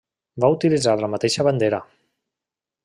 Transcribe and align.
Va 0.43 0.49
utilitzar 0.53 0.95
la 1.01 1.11
mateixa 1.17 1.47
bandera. 1.49 1.85